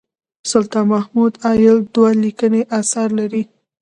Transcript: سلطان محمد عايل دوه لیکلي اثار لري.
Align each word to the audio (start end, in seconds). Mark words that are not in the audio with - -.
سلطان 0.51 0.85
محمد 0.93 1.33
عايل 1.45 1.77
دوه 1.93 2.09
لیکلي 2.23 2.61
اثار 2.79 3.09
لري. 3.19 3.43